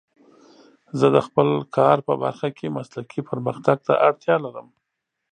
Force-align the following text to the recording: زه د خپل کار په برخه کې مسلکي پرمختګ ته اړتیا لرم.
زه 0.99 1.07
د 1.15 1.17
خپل 1.27 1.47
کار 1.77 1.97
په 2.07 2.13
برخه 2.23 2.49
کې 2.57 2.75
مسلکي 2.77 3.21
پرمختګ 3.29 3.77
ته 3.87 3.93
اړتیا 4.07 4.35
لرم. 4.45 4.67